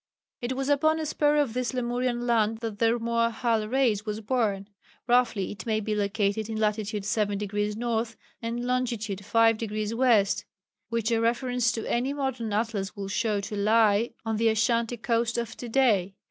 It 0.41 0.53
was 0.53 0.67
upon 0.67 0.99
a 0.99 1.05
spur 1.05 1.35
of 1.37 1.53
this 1.53 1.75
Lemurian 1.75 2.25
land 2.25 2.57
that 2.61 2.79
the 2.79 2.85
Rmoahal 2.97 3.71
race 3.71 4.03
was 4.03 4.19
born. 4.19 4.67
Roughly 5.05 5.51
it 5.51 5.67
may 5.67 5.79
be 5.79 5.93
located 5.93 6.49
at 6.49 6.57
latitude 6.57 7.03
7° 7.03 7.75
north 7.77 8.17
and 8.41 8.65
longitude 8.65 9.19
5° 9.19 9.93
west, 9.93 10.45
which 10.89 11.11
a 11.11 11.21
reference 11.21 11.71
to 11.73 11.85
any 11.85 12.13
modern 12.13 12.51
atlas 12.51 12.95
will 12.95 13.09
show 13.09 13.39
to 13.41 13.55
lie 13.55 14.15
on 14.25 14.37
the 14.37 14.47
Ashanti 14.47 14.97
coast 14.97 15.37
of 15.37 15.55
to 15.57 15.69
day. 15.69 16.15